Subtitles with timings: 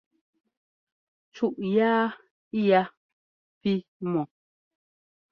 [1.35, 2.05] Cúʼ yáa
[2.67, 2.81] ya
[3.59, 3.71] pí
[4.11, 4.23] mɔ́.